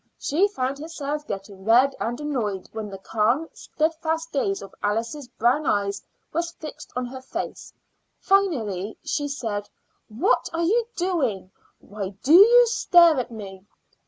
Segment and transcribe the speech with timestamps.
[0.17, 5.67] She found herself getting red and annoyed when the calm, steadfast gaze of Alice's brown
[5.67, 6.01] eyes
[6.33, 7.71] was fixed on her face.
[8.19, 9.69] Finally she said:
[10.07, 11.51] "What are you doing?
[11.77, 13.63] Why do you stare at me?"